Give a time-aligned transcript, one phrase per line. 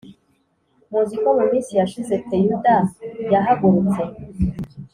[0.91, 2.75] Muzi ko mu minsi yashize Teyuda
[3.33, 4.01] yahagurutse